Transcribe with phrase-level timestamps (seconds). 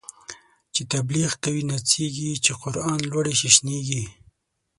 [0.73, 4.03] چی تبلیغ کوی نڅیږی، چی قران لولی ششنیږی